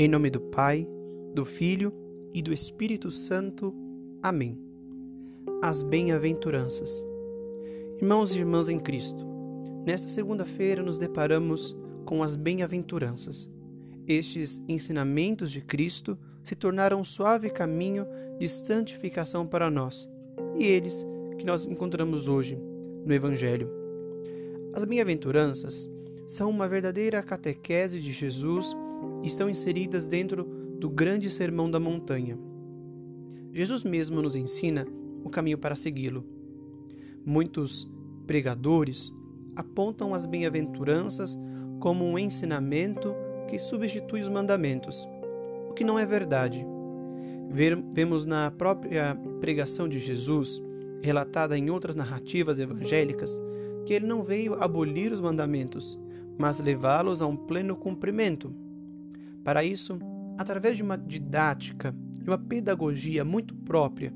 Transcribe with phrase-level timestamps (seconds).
[0.00, 0.88] Em nome do Pai,
[1.34, 1.92] do Filho
[2.32, 3.74] e do Espírito Santo.
[4.22, 4.58] Amém.
[5.60, 7.06] As bem-aventuranças.
[7.98, 9.22] Irmãos e irmãs em Cristo,
[9.84, 11.76] nesta segunda-feira nos deparamos
[12.06, 13.50] com as bem-aventuranças.
[14.08, 18.06] Estes ensinamentos de Cristo se tornaram um suave caminho
[18.38, 20.08] de santificação para nós,
[20.58, 22.58] e eles que nós encontramos hoje
[23.04, 23.70] no Evangelho.
[24.72, 25.86] As bem-aventuranças
[26.26, 28.74] são uma verdadeira catequese de Jesus
[29.22, 30.44] estão inseridas dentro
[30.78, 32.38] do grande sermão da montanha.
[33.52, 34.86] Jesus mesmo nos ensina
[35.24, 36.24] o caminho para segui-lo.
[37.24, 37.90] Muitos
[38.26, 39.12] pregadores
[39.54, 41.38] apontam as bem-aventuranças
[41.80, 43.14] como um ensinamento
[43.48, 45.06] que substitui os mandamentos,
[45.68, 46.64] o que não é verdade.
[47.92, 50.62] Vemos na própria pregação de Jesus,
[51.02, 53.40] relatada em outras narrativas evangélicas,
[53.84, 55.98] que ele não veio abolir os mandamentos,
[56.38, 58.54] mas levá-los a um pleno cumprimento.
[59.44, 59.98] Para isso,
[60.38, 64.12] através de uma didática, de uma pedagogia muito própria,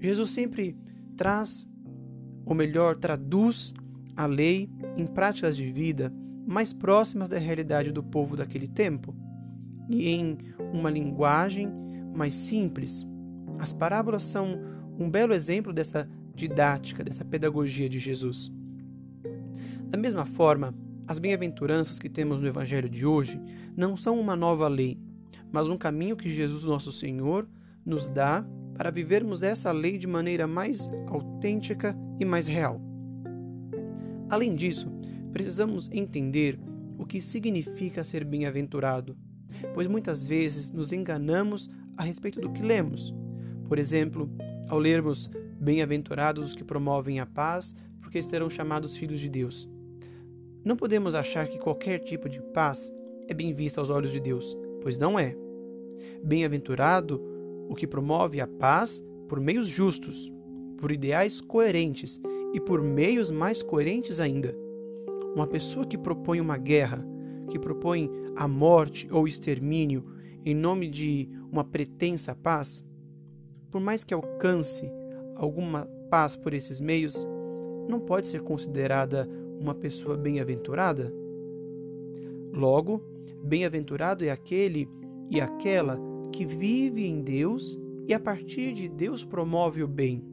[0.00, 0.76] Jesus sempre
[1.16, 1.66] traz,
[2.44, 3.72] ou melhor, traduz
[4.16, 6.12] a lei em práticas de vida
[6.46, 9.14] mais próximas da realidade do povo daquele tempo
[9.88, 10.38] e em
[10.72, 11.70] uma linguagem
[12.14, 13.06] mais simples.
[13.58, 14.58] As parábolas são
[14.98, 18.50] um belo exemplo dessa didática, dessa pedagogia de Jesus.
[19.88, 20.74] Da mesma forma,
[21.12, 23.38] as bem-aventuranças que temos no Evangelho de hoje
[23.76, 24.98] não são uma nova lei,
[25.52, 27.46] mas um caminho que Jesus, nosso Senhor,
[27.84, 28.42] nos dá
[28.74, 32.80] para vivermos essa lei de maneira mais autêntica e mais real.
[34.30, 34.90] Além disso,
[35.30, 36.58] precisamos entender
[36.96, 39.14] o que significa ser bem-aventurado,
[39.74, 43.14] pois muitas vezes nos enganamos a respeito do que lemos.
[43.68, 44.30] Por exemplo,
[44.66, 49.68] ao lermos Bem-aventurados os que promovem a paz, porque serão chamados filhos de Deus.
[50.64, 52.92] Não podemos achar que qualquer tipo de paz
[53.26, 55.36] é bem vista aos olhos de Deus, pois não é.
[56.22, 57.20] Bem-aventurado
[57.68, 60.32] o que promove a paz por meios justos,
[60.78, 62.20] por ideais coerentes
[62.54, 64.54] e por meios mais coerentes ainda.
[65.34, 67.04] Uma pessoa que propõe uma guerra,
[67.50, 70.04] que propõe a morte ou extermínio
[70.44, 72.84] em nome de uma pretensa paz,
[73.70, 74.88] por mais que alcance
[75.34, 77.26] alguma paz por esses meios,
[77.88, 79.28] não pode ser considerada
[79.62, 81.14] uma pessoa bem-aventurada?
[82.52, 83.00] Logo,
[83.44, 84.88] bem-aventurado é aquele
[85.30, 85.98] e aquela
[86.32, 90.24] que vive em Deus e a partir de Deus promove o bem.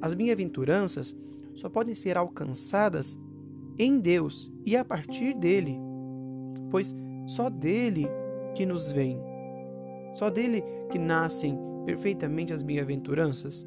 [0.00, 1.16] As bem-aventuranças
[1.54, 3.18] só podem ser alcançadas
[3.78, 5.78] em Deus e a partir dele,
[6.70, 8.08] pois só dele
[8.54, 9.18] que nos vem,
[10.14, 13.66] só dele que nascem perfeitamente as bem-aventuranças.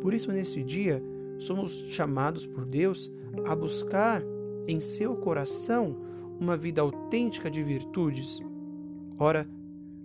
[0.00, 1.02] Por isso, neste dia,
[1.38, 3.10] somos chamados por Deus
[3.46, 4.22] a buscar
[4.66, 5.96] em seu coração
[6.38, 8.40] uma vida autêntica de virtudes.
[9.18, 9.48] Ora,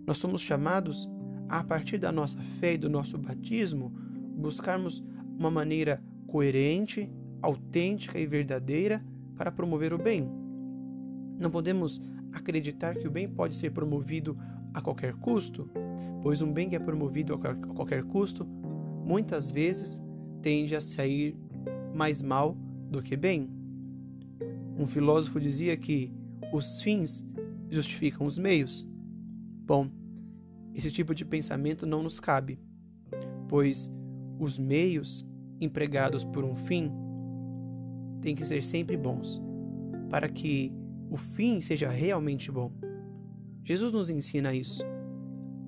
[0.05, 1.09] nós somos chamados
[1.49, 3.93] a, partir da nossa fé e do nosso batismo,
[4.35, 5.03] buscarmos
[5.37, 7.11] uma maneira coerente,
[7.41, 9.03] autêntica e verdadeira
[9.35, 10.29] para promover o bem.
[11.39, 12.01] Não podemos
[12.31, 14.37] acreditar que o bem pode ser promovido
[14.73, 15.69] a qualquer custo,
[16.21, 20.01] pois um bem que é promovido a qualquer custo muitas vezes
[20.43, 21.35] tende a sair
[21.95, 22.55] mais mal
[22.91, 23.49] do que bem.
[24.77, 26.13] Um filósofo dizia que
[26.51, 27.25] os fins
[27.69, 28.85] justificam os meios.
[29.65, 29.89] Bom,
[30.75, 32.59] esse tipo de pensamento não nos cabe,
[33.47, 33.89] pois
[34.37, 35.25] os meios
[35.61, 36.91] empregados por um fim
[38.19, 39.41] têm que ser sempre bons,
[40.09, 40.73] para que
[41.09, 42.71] o fim seja realmente bom.
[43.63, 44.83] Jesus nos ensina isso.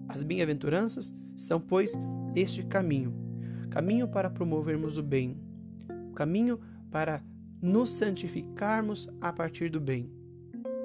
[0.09, 1.93] As bem-aventuranças são, pois,
[2.35, 3.24] este caminho
[3.65, 5.37] caminho para promovermos o bem,
[6.15, 6.59] caminho
[6.91, 7.23] para
[7.61, 10.09] nos santificarmos a partir do bem.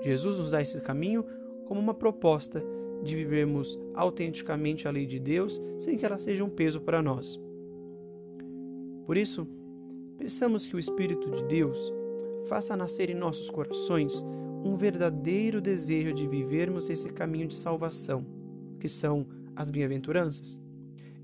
[0.00, 1.24] Jesus nos dá esse caminho
[1.66, 2.62] como uma proposta
[3.02, 7.40] de vivermos autenticamente a lei de Deus sem que ela seja um peso para nós.
[9.06, 9.46] Por isso,
[10.18, 11.92] peçamos que o Espírito de Deus
[12.46, 14.24] faça nascer em nossos corações
[14.64, 18.24] um verdadeiro desejo de vivermos esse caminho de salvação,
[18.78, 19.26] que são
[19.56, 20.60] as bem-aventuranças,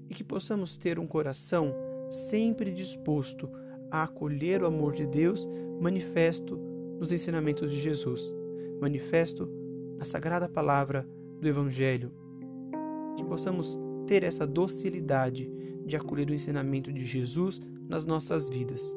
[0.09, 1.75] e que possamos ter um coração
[2.09, 3.51] sempre disposto
[3.91, 5.49] a acolher o amor de Deus
[5.81, 6.59] manifesto
[6.99, 8.35] nos ensinamentos de Jesus,
[8.81, 9.49] manifesto
[9.99, 11.07] na sagrada palavra
[11.41, 12.13] do Evangelho.
[13.17, 15.51] Que possamos ter essa docilidade
[15.85, 18.95] de acolher o ensinamento de Jesus nas nossas vidas.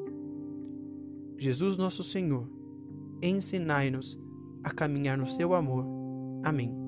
[1.38, 2.46] Jesus, nosso Senhor,
[3.22, 4.18] ensinai-nos
[4.62, 5.86] a caminhar no seu amor.
[6.42, 6.79] Amém.